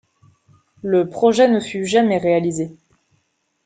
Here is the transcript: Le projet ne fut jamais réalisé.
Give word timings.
Le 0.81 1.07
projet 1.09 1.47
ne 1.47 1.59
fut 1.59 1.85
jamais 1.85 2.17
réalisé. 2.17 2.75